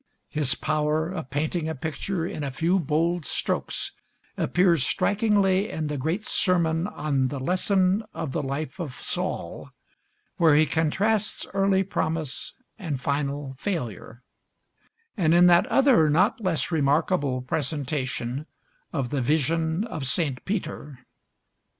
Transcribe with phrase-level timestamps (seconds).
[0.29, 3.91] His power of painting a picture in a few bold strokes
[4.35, 9.69] appears strikingly in the great sermon on the 'Lesson of the Life of Saul,'
[10.37, 14.23] where he contrasts early promise and final failure;
[15.15, 18.47] and in that other not less remarkable presentation
[18.91, 21.05] of the vision of Saint Peter.